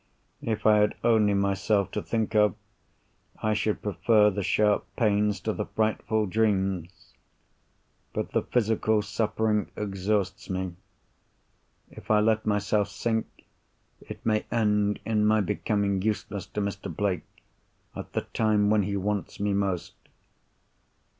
[0.41, 2.55] If I had only myself to think of,
[3.43, 7.13] I should prefer the sharp pains to the frightful dreams.
[8.11, 10.73] But the physical suffering exhausts me.
[11.91, 13.27] If I let myself sink,
[13.99, 16.91] it may end in my becoming useless to Mr.
[16.91, 17.21] Blake
[17.95, 19.93] at the time when he wants me most.